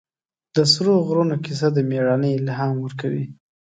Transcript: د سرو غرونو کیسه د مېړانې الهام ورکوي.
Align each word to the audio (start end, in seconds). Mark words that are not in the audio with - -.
د 0.55 0.57
سرو 0.73 0.93
غرونو 1.07 1.35
کیسه 1.45 1.67
د 1.73 1.77
مېړانې 1.89 2.29
الهام 2.39 2.73
ورکوي. 2.81 3.25